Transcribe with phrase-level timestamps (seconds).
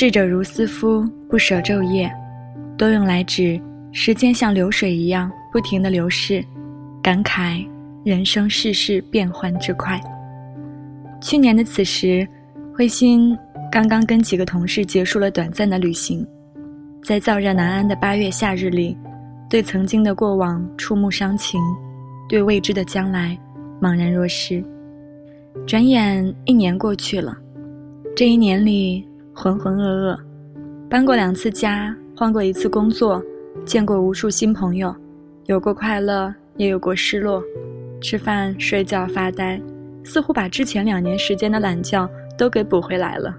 [0.00, 2.08] 逝者如斯夫，不舍昼夜，
[2.76, 3.60] 多用来指
[3.90, 6.40] 时间像流水一样不停的流逝，
[7.02, 7.66] 感慨
[8.04, 10.00] 人生世事变幻之快。
[11.20, 12.24] 去年的此时，
[12.72, 13.36] 慧心
[13.72, 16.24] 刚刚跟几个同事结束了短暂的旅行，
[17.02, 18.96] 在燥热难安的八月夏日里，
[19.50, 21.60] 对曾经的过往触目伤情，
[22.28, 23.36] 对未知的将来
[23.82, 24.62] 茫然若失。
[25.66, 27.36] 转眼一年过去了，
[28.14, 29.04] 这一年里
[29.40, 30.18] 浑浑噩噩，
[30.90, 33.22] 搬过两次家，换过一次工作，
[33.64, 34.92] 见过无数新朋友，
[35.46, 37.40] 有过快乐，也有过失落，
[38.00, 39.60] 吃饭、睡觉、发呆。
[40.02, 43.32] 似乎把之前两年时间的懒觉都给补回来了。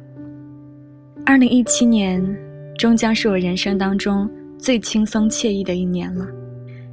[1.25, 2.23] 二零一七年
[2.77, 6.25] 终将是我人生当中最轻松惬意的一年了。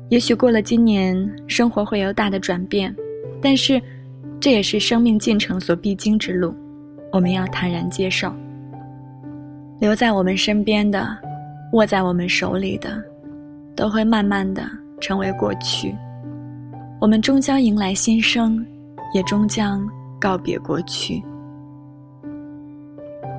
[0.09, 2.93] 也许过了今年，生活会有大的转变，
[3.41, 3.81] 但是
[4.41, 6.53] 这也是生命进程所必经之路，
[7.13, 8.35] 我们要坦然接受。
[9.79, 11.07] 留在我们身边的，
[11.73, 13.03] 握在我们手里的，
[13.75, 14.63] 都会慢慢的
[15.01, 15.95] 成为过去。
[17.01, 18.65] 我们终将迎来新生。
[19.15, 19.89] 也终将
[20.21, 21.23] 告别过去。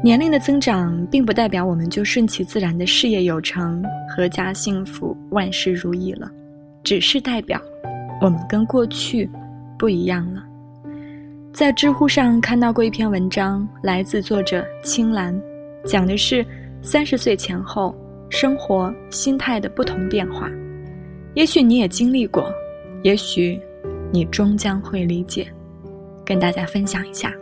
[0.03, 3.83] 年龄的增长，并不代表我们就顺其自然的事业有成、
[4.15, 6.31] 阖家幸福、万事如意了，
[6.83, 7.61] 只是代表
[8.21, 9.29] 我们跟过去
[9.77, 10.41] 不一样了。
[11.53, 15.39] 在知乎上看到过一篇文章，来自作者青兰，
[15.87, 16.45] 讲的是
[16.81, 17.95] 三十岁前后
[18.29, 20.51] 生活心态的不同变化。
[21.33, 22.51] 也许你也经历过，
[23.03, 23.59] 也许
[24.11, 25.47] 你终将会理解。
[26.25, 27.33] 跟大家分享一下。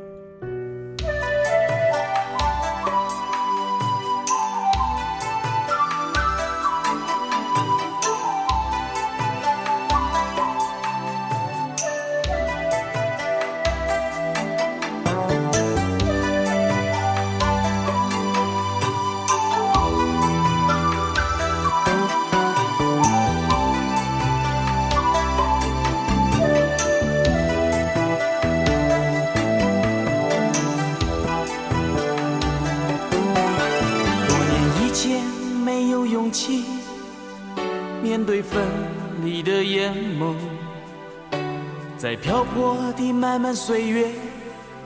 [43.46, 44.08] 漫漫岁月，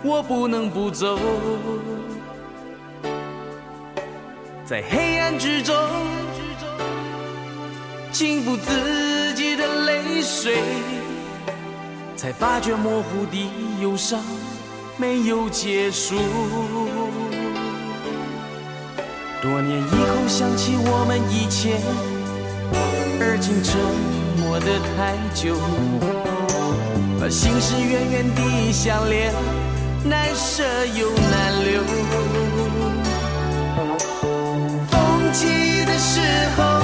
[0.03, 1.17] 我不能不走。
[4.65, 5.73] 在黑暗之中，
[8.11, 10.57] 轻抚自己的泪水，
[12.17, 13.49] 才发觉模糊的
[13.81, 14.21] 忧伤
[14.97, 16.17] 没有结束。
[19.41, 21.81] 多年以后想起我们以前，
[23.21, 23.79] 而今沉
[24.43, 24.65] 默的
[24.97, 26.28] 太久。
[27.19, 29.33] 把心事远远地相连，
[30.05, 30.63] 难舍
[30.95, 31.83] 又难留。
[34.89, 36.21] 风起的时
[36.55, 36.79] 候，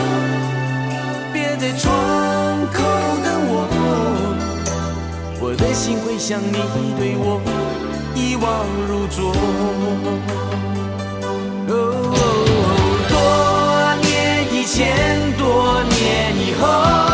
[1.31, 1.87] 别在窗
[2.73, 2.83] 口
[3.23, 3.65] 等我。
[5.39, 6.51] 我的心会像你
[6.99, 7.39] 对我
[8.13, 9.31] 一往如昨。
[11.69, 11.71] 哦
[13.07, 13.15] 多
[14.03, 17.04] 年以前，多年以后。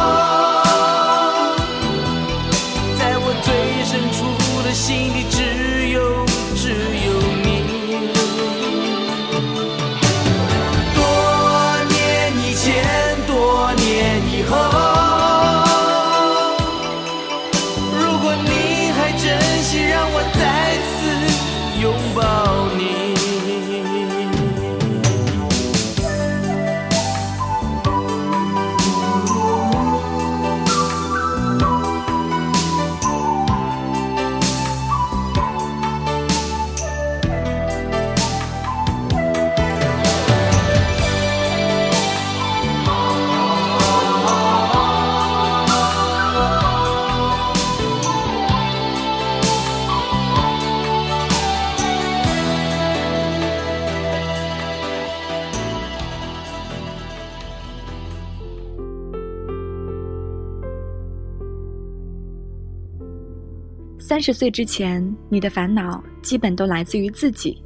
[64.21, 67.57] 三十岁之前，你的烦恼基本都来自于自己；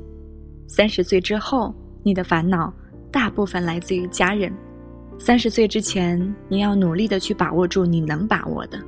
[0.67, 2.73] 三十岁之后，你的烦恼
[3.11, 4.53] 大部分来自于家人。
[5.19, 6.17] 三十岁之前，
[6.47, 8.79] 你要努力的去把握住你能把握的；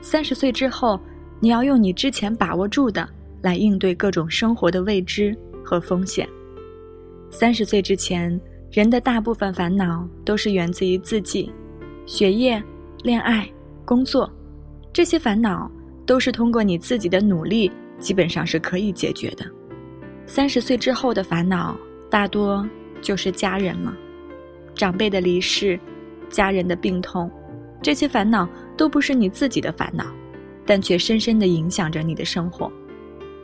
[0.00, 0.98] 三十岁之后，
[1.38, 3.08] 你要用你之前把握住的
[3.40, 5.32] 来应对各种生活的未知
[5.64, 6.28] 和风险。
[7.30, 8.40] 三十岁之前，
[8.72, 11.52] 人的大部分烦恼都是源自于自己，
[12.04, 12.60] 学业、
[13.04, 13.48] 恋爱、
[13.84, 14.28] 工作，
[14.92, 15.70] 这些烦恼。
[16.06, 19.44] 都是通过你自己的努力，基本上是可以解决的。
[20.24, 21.76] 三十岁之后的烦恼，
[22.08, 22.66] 大多
[23.02, 23.94] 就是家人了，
[24.74, 25.78] 长辈的离世，
[26.30, 27.30] 家人的病痛，
[27.82, 30.06] 这些烦恼都不是你自己的烦恼，
[30.64, 32.70] 但却深深的影响着你的生活。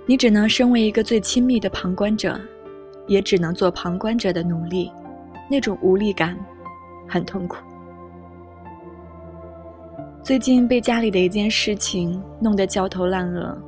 [0.06, 2.40] 你只能身为一个最亲密的旁观者，
[3.06, 4.90] 也只能做旁观者的奴隶，
[5.50, 6.38] 那种无力感，
[7.08, 7.56] 很痛苦。
[10.22, 13.60] 最近被家里的一件事情弄得焦头烂额，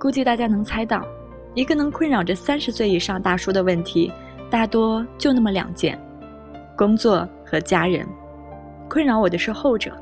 [0.00, 1.06] 估计大家能猜到，
[1.54, 4.10] 一个能困扰着三十岁以上大叔的问题，
[4.48, 6.00] 大多就那么两件：
[6.74, 8.06] 工作和家人。
[8.88, 9.92] 困扰我的是后者，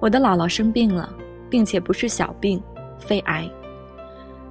[0.00, 1.08] 我的姥姥生病了，
[1.48, 2.60] 并且不是小病，
[2.98, 3.48] 肺癌。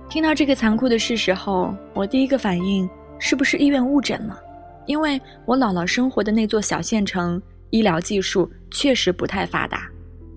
[0.08, 2.90] 听到这个残酷的事实后，我第一个反应
[3.20, 4.40] 是不是医院误诊了？
[4.86, 7.40] 因为我姥姥生活的那座小县城，
[7.70, 9.86] 医疗技术确实不太发达。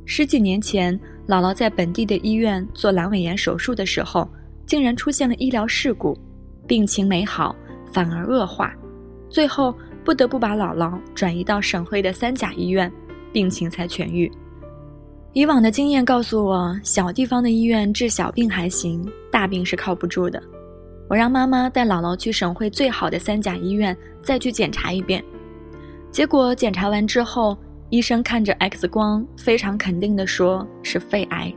[0.04, 4.28] 十几年前，姥姥在本地的医院做阑尾炎手术的时候，
[4.66, 6.18] 竟然出现了医疗事故，
[6.66, 7.54] 病情没好，
[7.92, 8.74] 反而恶化，
[9.30, 12.90] 最后不得不把姥姥转移到省会的三甲医院，
[13.32, 14.30] 病情才痊愈。
[15.32, 20.42] 以往的经验告诉我，小地方的医院治小病还行，大病是靠不住的。
[21.08, 25.22] 我让妈妈带姥姥去省会最好的三甲医院再去检查一遍。
[26.10, 27.56] 结果检查完之后，
[27.92, 31.52] 医生看着 X 光，非常肯定地说是肺癌，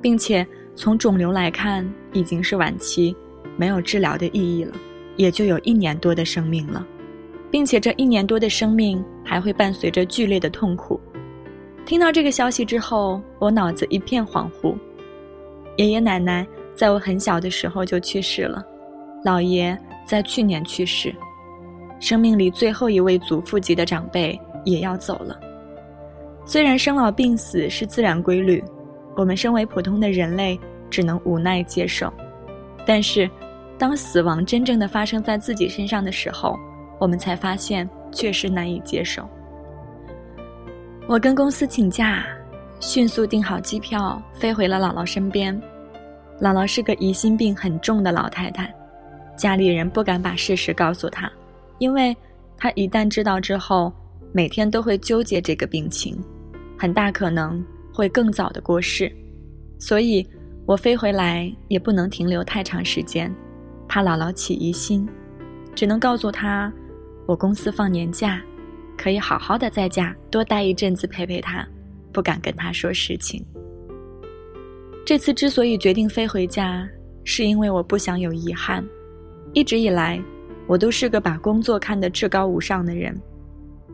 [0.00, 0.44] 并且
[0.74, 3.14] 从肿瘤来看已经是晚期，
[3.58, 4.72] 没有治疗的意义了，
[5.16, 6.86] 也就有一年多的生命了，
[7.50, 10.98] 并且这一年多的生命还会伴随着剧烈的痛苦。
[11.84, 14.74] 听到这个消息之后，我脑子一片恍惚。
[15.76, 18.64] 爷爷奶奶在我很小的时候就去世了，
[19.22, 21.14] 姥爷在去年去世，
[22.00, 25.38] 生命里最后一位祖父级的长辈也要走了。
[26.46, 28.62] 虽然生老病死是自然规律，
[29.16, 30.58] 我们身为普通的人类
[30.90, 32.12] 只能无奈接受，
[32.86, 33.28] 但是，
[33.78, 36.58] 当死亡真正的发生在自己身上的时候，
[37.00, 39.28] 我们才发现确实难以接受。
[41.06, 42.24] 我跟公司请假，
[42.78, 45.58] 迅速订好机票，飞回了姥姥身边。
[46.40, 48.72] 姥姥是个疑心病很重的老太太，
[49.36, 51.30] 家里人不敢把事实告诉她，
[51.78, 52.16] 因为
[52.56, 53.92] 她一旦知道之后，
[54.32, 56.18] 每天都会纠结这个病情，
[56.84, 57.64] 很大可能
[57.94, 59.10] 会更早的过世。
[59.78, 60.22] 所以，
[60.66, 63.34] 我飞回来也不能停留太长时间，
[63.88, 65.08] 怕姥姥起疑心，
[65.74, 66.70] 只能告诉她，
[67.24, 68.38] 我公司放年假。
[68.98, 71.66] 可以好好的在家多待一阵子陪陪他，
[72.12, 73.42] 不敢跟他说实情。
[75.06, 76.86] 这次之所以决定飞回家，
[77.24, 78.84] 是因为我不想有遗憾。
[79.54, 80.22] 一直以来，
[80.66, 83.18] 我都是个把工作看得至高无上的人，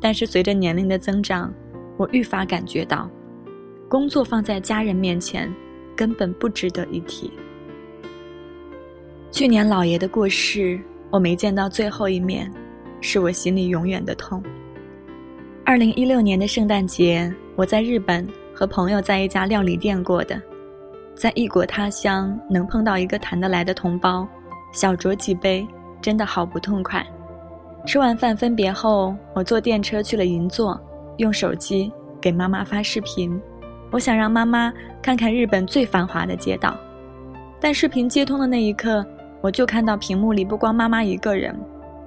[0.01, 1.55] 但是随着年龄的增长，
[2.01, 3.07] 我愈发感觉到，
[3.87, 5.55] 工作放在家人面前，
[5.95, 7.31] 根本不值得一提。
[9.31, 10.81] 去年老爷的过世，
[11.11, 12.51] 我没见到最后一面，
[13.03, 14.43] 是我心里永远的痛。
[15.63, 20.41] 二零一六年的圣诞节，我在日本和朋友在一家料理店过的，
[21.15, 24.27] 在异国他乡能碰到一个谈得来的同胞，
[24.73, 25.69] 小酌几杯，
[26.01, 27.07] 真的好不痛快。
[27.87, 30.81] 吃完饭分别后，我坐电车去了银座，
[31.21, 33.39] 用手机给妈妈发视频，
[33.91, 34.73] 我想让妈妈
[35.03, 36.77] 看看日本最繁华的街道。
[37.61, 39.05] 但视频接通的那一刻，
[39.43, 41.55] 我就看到屏幕里不光妈妈一个人，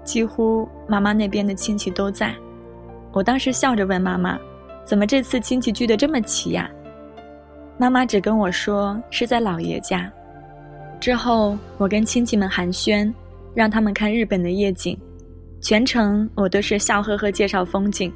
[0.04, 2.34] 几乎妈妈那边的亲戚都在。
[3.12, 4.36] 我当时笑着问妈妈
[4.84, 6.68] ：“怎么这次亲戚聚得这么齐呀？”
[7.78, 10.12] 妈妈只跟我说是在姥爷家。
[11.00, 13.14] 之后我跟亲戚们寒暄，
[13.54, 14.98] 让他们看日本的夜景，
[15.62, 18.12] 全程我都是笑呵呵介绍风景。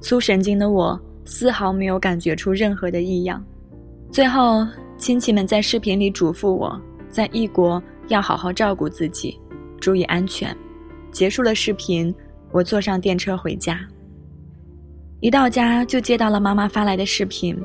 [0.00, 3.42] 粗神经的我丝毫没有感觉出任何的异样。
[4.10, 9.38] 最后亲戚们在视频里嘱咐我在异国要好好照顾自己，
[9.80, 10.56] 注意安全。
[11.10, 12.14] 结束了视频，
[12.52, 13.80] 我坐上电车回家。
[15.20, 17.58] 一到家就接到了妈妈发来的视频，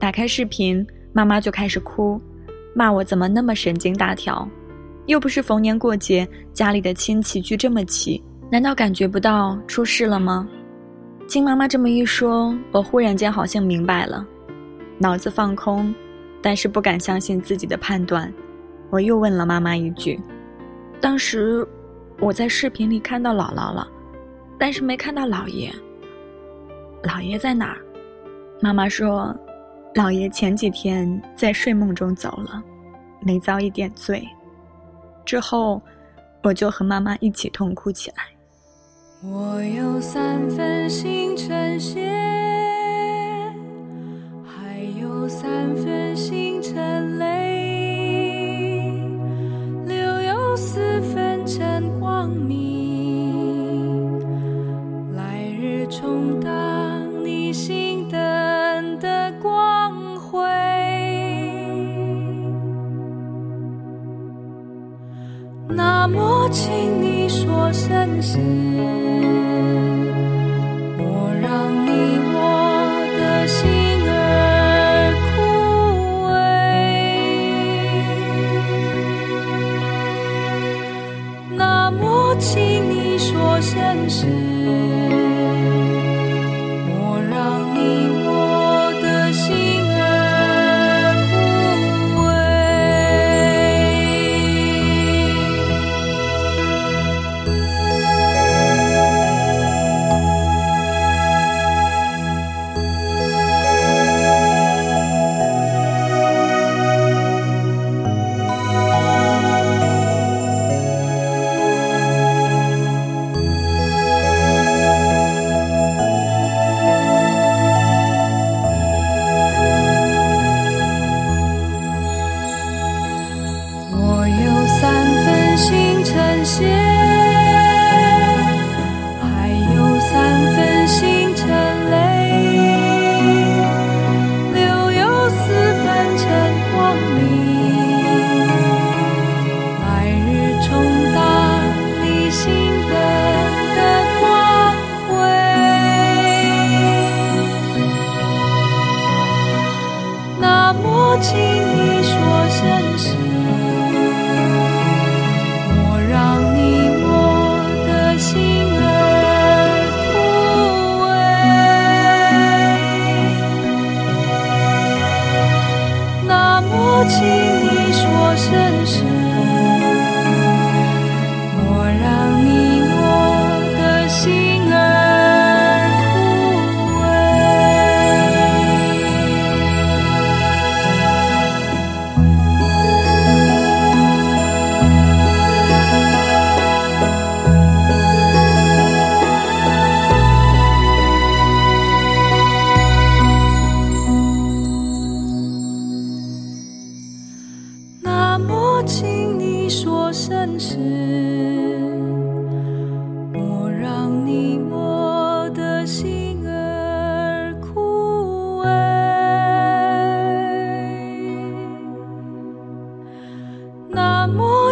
[0.00, 2.20] 打开视频，妈妈就开始哭，
[2.74, 4.48] 骂我怎么那么神经大条，
[5.06, 10.48] 又不是逢年过节，家里的亲戚聚这么齐，难道感觉不到出事了吗？
[11.26, 14.24] 听妈妈这么一说，我忽然间好像明白了，
[14.98, 15.92] 脑子放空，
[16.40, 18.32] 但是不敢相信自己的判断，
[18.90, 20.20] 我又问了妈妈一句
[21.00, 21.66] ：“当时
[22.20, 23.88] 我在视频里看到姥姥了，
[24.58, 25.72] 但是没看到姥爷。”
[27.02, 27.78] 姥爷在哪儿？
[28.60, 29.34] 妈妈说，
[29.94, 32.62] 姥爷前几天在睡梦中走了，
[33.20, 34.26] 没遭一点罪。
[35.24, 35.82] 之后，
[36.42, 38.24] 我就和妈妈一起痛哭起来。
[39.26, 42.10] 我有三分心成血，
[44.44, 47.43] 还有三分心成泪，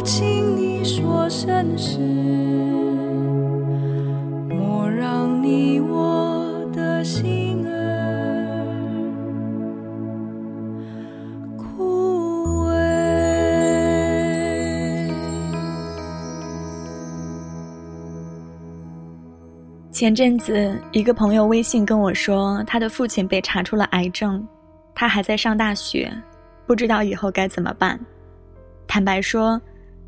[0.05, 1.99] 请你说声是。
[4.49, 7.81] 莫让你我的心儿
[19.93, 24.45] 前阵子，一个朋友微信跟我说，他的父亲被查出了癌症，
[24.97, 26.13] 他还在上大学，
[26.67, 28.01] 不知道以后该怎么办。
[28.89, 29.61] 坦白说，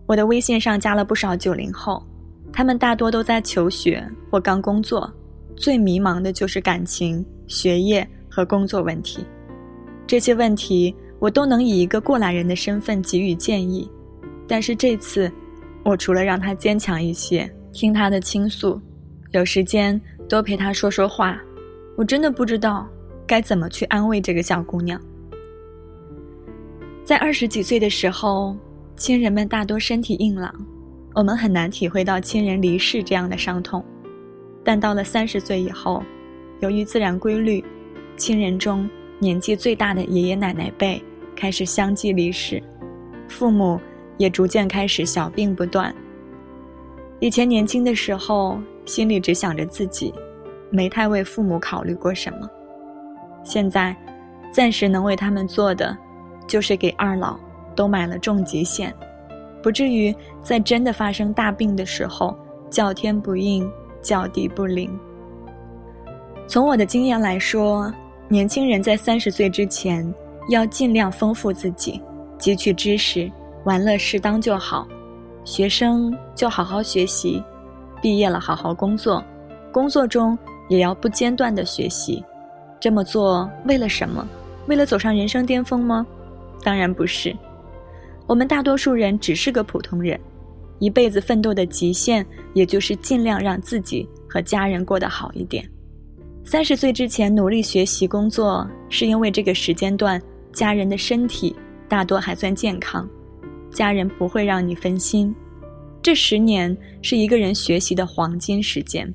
[0.06, 2.04] 我的微信上加了不少九零后，
[2.52, 5.10] 他们大多都在求学或刚工作，
[5.56, 9.24] 最迷茫的就是感情、学业和工作问题。
[10.06, 13.90] 这些问题我都能以一个过来人的身份给予建议，
[14.46, 15.32] 但是这次，
[15.82, 18.80] 我除了让他坚强一些，听他的倾诉。
[19.30, 21.40] 有时间多陪她说说话，
[21.96, 22.86] 我真的不知道
[23.26, 25.00] 该怎么去安慰这个小姑娘。
[27.02, 28.56] 在二十几岁的时候，
[28.96, 30.54] 亲人们大多身体硬朗，
[31.14, 33.84] 我们很难体会到亲人离世这样的伤痛。
[34.62, 36.02] 但到了三十岁以后，
[36.60, 37.64] 由于自然规律，
[38.16, 41.02] 亲人中年纪最大的爷爷奶奶辈
[41.34, 42.62] 开始相继离世，
[43.28, 43.80] 父母
[44.16, 45.94] 也逐渐开始小病不断。
[47.20, 48.58] 以前年轻的时候。
[48.86, 50.12] 心里只想着自己，
[50.68, 52.46] 没太为父母考虑过什么。
[53.42, 53.96] 现在，
[54.52, 55.96] 暂时能为他们做的，
[56.46, 57.40] 就是给二老
[57.74, 58.94] 都买了重疾险，
[59.62, 62.36] 不至于在真的发生大病的时候
[62.70, 63.70] 叫天不应，
[64.02, 64.90] 叫地不灵。
[66.46, 67.92] 从我的经验来说，
[68.28, 70.12] 年轻人在三十岁之前
[70.48, 72.00] 要尽量丰富自己，
[72.38, 73.30] 汲取知识，
[73.64, 74.86] 玩乐适当就好。
[75.44, 77.42] 学生就好好学习。
[78.02, 79.24] 毕业了，好好工作，
[79.72, 80.38] 工作中
[80.68, 82.22] 也要不间断的学习。
[82.78, 84.26] 这么做为了什么？
[84.66, 86.06] 为了走上人生巅峰吗？
[86.62, 87.34] 当然不是。
[88.26, 90.18] 我们大多数人只是个普通人，
[90.78, 95.68] 一辈子奋斗的极限，也就是尽量让自己和家人过得好一点。
[96.44, 100.20] 三十岁之前努力学习工作，是因为这个时间段
[100.52, 101.54] 家人的身体
[101.88, 103.08] 大多还算健康，
[103.70, 105.34] 家人不会让你分心。
[106.02, 109.10] 这十年是一个人学习的黄金时间，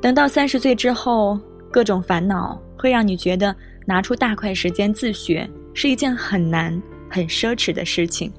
[0.00, 1.38] 等到三十岁之后，
[1.70, 3.54] 各种烦恼会让你觉得
[3.86, 6.80] 拿出大块时间自学是一件很难、
[7.12, 8.32] 很奢侈的事情。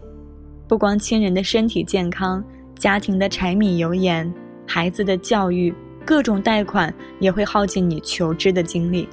[0.68, 2.44] 不光亲人的身体健康，
[2.80, 4.34] 家庭的柴米油盐、
[4.66, 5.72] 孩子的教育、
[6.04, 9.08] 各种贷款，也会耗尽你求知的精力。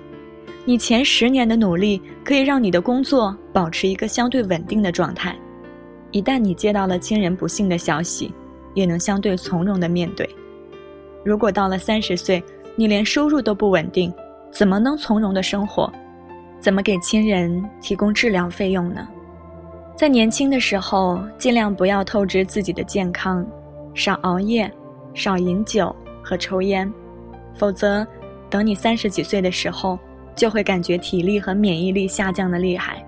[0.64, 5.36] 你前十年的努力，可以让你的工作保持一个相对稳定的状态。
[6.10, 8.32] 一旦你接到了亲人不幸的消息，
[8.72, 10.28] 也能相对从容的面对。
[11.22, 12.42] 如果到了三十岁，
[12.76, 14.10] 你连收入都不稳定，
[14.50, 15.92] 怎么能从容的生活？
[16.60, 19.06] 怎么给亲人提供治疗费用呢？
[20.00, 23.46] 在年轻的时候，尽量不要透支自己的健康，
[23.92, 24.72] 少熬夜，
[25.12, 26.90] 少饮酒和抽烟，
[27.54, 28.06] 否则，
[28.48, 29.98] 等你三十几岁的时候，
[30.34, 33.04] 就会感觉体力和免疫力下降的厉害。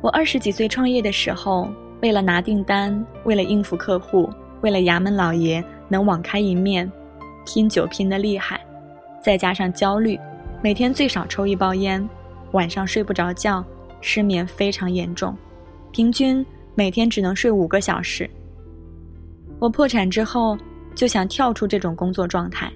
[0.00, 1.68] 我二十几岁创业的时候，
[2.00, 4.30] 为了拿订单，为了应付客户，
[4.62, 6.90] 为了衙门老爷能网开一面，
[7.44, 8.58] 拼酒拼得厉害，
[9.20, 10.18] 再加上焦虑，
[10.62, 12.08] 每天最少抽一包烟，
[12.52, 13.62] 晚上睡不着觉。
[14.00, 15.36] 失眠非常严重，
[15.92, 18.28] 平均每天只能睡五个小时。
[19.58, 20.56] 我破产之后
[20.94, 22.72] 就想跳出这种工作状态，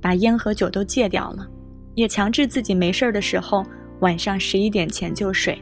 [0.00, 1.48] 把烟和酒都戒掉了，
[1.94, 3.64] 也强制自己没事儿的时候
[4.00, 5.60] 晚上十一点前就睡。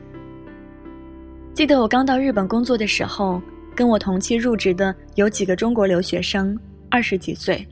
[1.54, 3.40] 记得我刚到日本工作的时候，
[3.74, 6.58] 跟我同期入职的有几个中国留学生，
[6.90, 7.66] 二十几岁。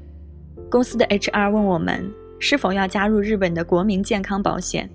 [0.70, 4.88] 公司的 HR 问我们是否要加入日本的国民健康保险，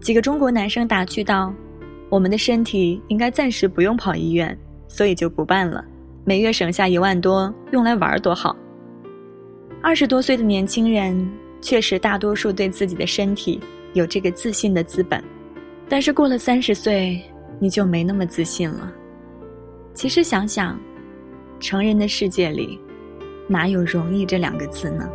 [0.00, 1.52] 几个中国男生打趣道。
[2.08, 4.56] 我们的身体应该暂时不用跑医院，
[4.88, 5.84] 所以就不办了。
[6.24, 8.56] 每月省下一万多，用来玩多好。
[9.82, 11.28] 二十多岁的年轻人，
[11.60, 13.60] 确实大多数对自己的身体
[13.92, 15.22] 有这个自信的资本，
[15.88, 17.22] 但是过了三十岁，
[17.58, 18.92] 你就没那么自信了。
[19.94, 20.78] 其实想想，
[21.60, 22.80] 成人的世界里，
[23.48, 25.08] 哪有容易这两个字呢？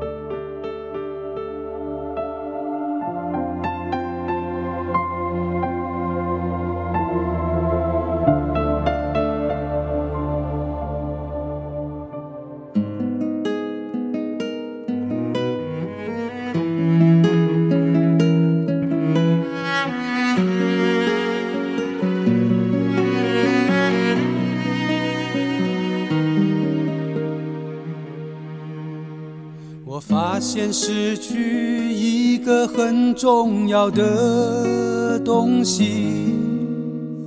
[30.71, 36.35] 失去一个很重要的东西。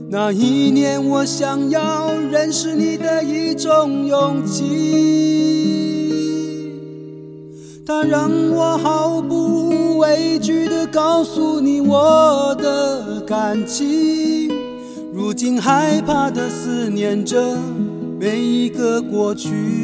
[0.09, 4.63] 那一年，我想要认识你的一种勇气，
[7.85, 14.49] 它让我毫不畏惧地告诉你我的感情。
[15.13, 17.57] 如今害怕地思念着
[18.19, 19.84] 每一个过去。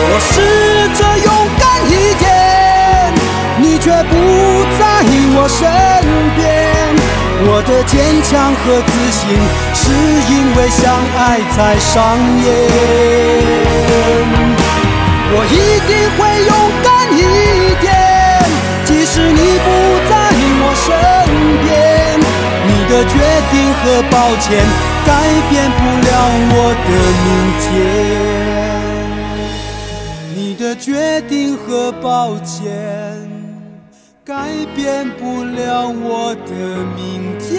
[0.00, 0.32] 我试
[0.94, 2.22] 着勇敢一点，
[3.58, 4.12] 你却不
[4.78, 4.80] 在
[5.36, 5.60] 我身
[6.36, 6.38] 边。
[7.50, 9.22] 我的坚强和自信，
[9.74, 9.80] 是
[10.32, 10.82] 因为相
[11.16, 11.94] 爱才上
[12.42, 12.46] 演。
[15.30, 15.56] 我一
[15.86, 17.16] 定会勇敢一
[17.80, 17.86] 点，
[18.84, 19.66] 即使你不
[20.08, 20.12] 在
[20.60, 20.86] 我身
[21.62, 21.66] 边。
[22.66, 23.14] 你的决
[23.50, 24.46] 定和抱歉，
[25.06, 25.08] 改
[25.48, 26.10] 变不了
[26.50, 26.90] 我的
[27.24, 27.26] 明
[27.62, 28.57] 天。
[30.68, 32.70] 的决定和抱歉，
[34.22, 37.57] 改变不了我的明天。